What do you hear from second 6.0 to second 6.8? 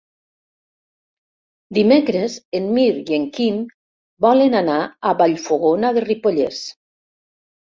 Ripollès.